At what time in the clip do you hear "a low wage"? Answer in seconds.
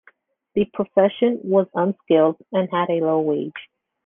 2.89-3.69